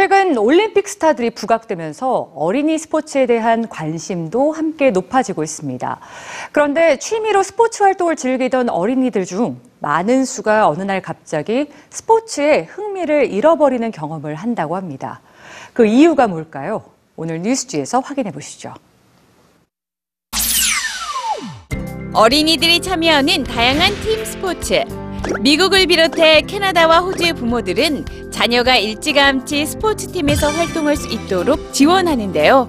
[0.00, 6.00] 최근 올림픽 스타들이 부각되면서 어린이 스포츠에 대한 관심도 함께 높아지고 있습니다.
[6.52, 13.90] 그런데 취미로 스포츠 활동을 즐기던 어린이들 중 많은 수가 어느 날 갑자기 스포츠에 흥미를 잃어버리는
[13.90, 15.20] 경험을 한다고 합니다.
[15.74, 16.82] 그 이유가 뭘까요?
[17.14, 18.72] 오늘 뉴스지에서 확인해 보시죠.
[22.14, 24.82] 어린이들이 참여하는 다양한 팀 스포츠.
[25.40, 32.66] 미국을 비롯해 캐나다와 호주의 부모들은 자녀가 일찌감치 스포츠팀에서 활동할 수 있도록 지원하는데요.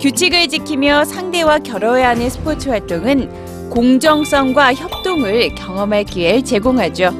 [0.00, 7.10] 규칙을 지키며 상대와 겨뤄야 하는 스포츠 활동은 공정성과 협동을 경험할 기회를 제공하죠.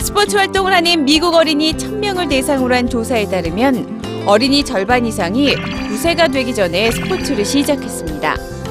[0.00, 6.54] 스포츠 활동을 하는 미국 어린이 1000명을 대상으로 한 조사에 따르면 어린이 절반 이상이 9세가 되기
[6.54, 8.61] 전에 스포츠를 시작했습니다.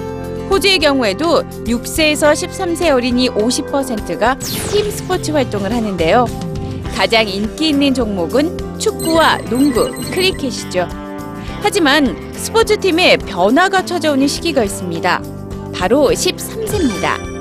[0.52, 6.26] 호주의 경우에도 6세에서 13세 어린이 50%가 팀 스포츠 활동을 하는데요.
[6.94, 10.90] 가장 인기 있는 종목은 축구와 농구, 크리켓이죠.
[11.62, 15.22] 하지만 스포츠팀에 변화가 찾아오는 시기가 있습니다.
[15.74, 17.32] 바로 13세입니다.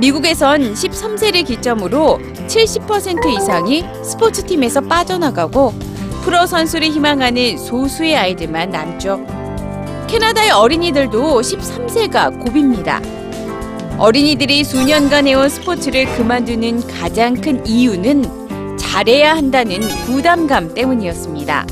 [0.00, 2.18] 미국에선 13세를 기점으로
[2.48, 5.74] 70% 이상이 스포츠팀에서 빠져나가고
[6.24, 9.39] 프로 선수를 희망하는 소수의 아이들만 남죠.
[10.10, 13.00] 캐나다의 어린이들도 13세가 고비입니다.
[13.96, 21.64] 어린이들이 수년간 해온 스포츠를 그만두는 가장 큰 이유는 잘해야 한다는 부담감 때문이었습니다.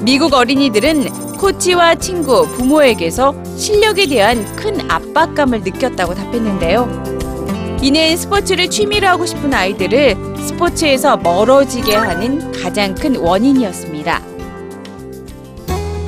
[0.00, 7.78] 미국 어린이들은 코치와 친구, 부모에게서 실력에 대한 큰 압박감을 느꼈다고 답했는데요.
[7.82, 13.93] 이는 스포츠를 취미로 하고 싶은 아이들을 스포츠에서 멀어지게 하는 가장 큰 원인이었습니다.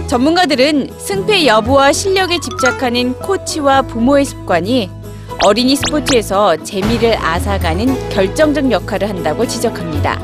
[0.09, 4.89] 전문가들은 승패 여부와 실력에 집착하는 코치와 부모의 습관이
[5.45, 10.21] 어린이 스포츠에서 재미를 앗아가는 결정적 역할을 한다고 지적합니다.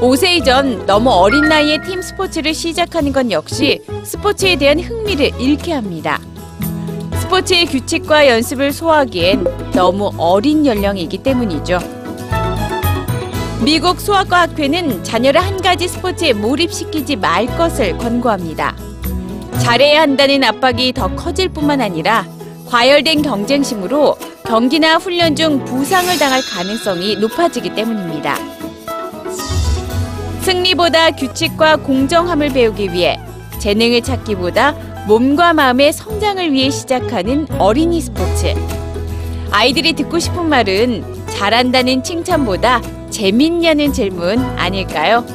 [0.00, 6.20] 5세 이전 너무 어린 나이에 팀 스포츠를 시작하는 건 역시 스포츠에 대한 흥미를 잃게 합니다.
[7.20, 11.78] 스포츠의 규칙과 연습을 소화하기엔 너무 어린 연령이기 때문이죠.
[13.64, 18.74] 미국 소아과학회는 자녀를 한 가지 스포츠에 몰입시키지 말 것을 권고합니다.
[19.60, 22.24] 잘해야 한다는 압박이 더 커질 뿐만 아니라
[22.66, 24.16] 과열된 경쟁심으로
[24.46, 28.36] 경기나 훈련 중 부상을 당할 가능성이 높아지기 때문입니다.
[30.42, 33.18] 승리보다 규칙과 공정함을 배우기 위해
[33.58, 34.72] 재능을 찾기보다
[35.08, 38.54] 몸과 마음의 성장을 위해 시작하는 어린이 스포츠.
[39.50, 42.80] 아이들이 듣고 싶은 말은 잘한다는 칭찬보다
[43.18, 45.26] 재밌냐는 질문 아닐까요?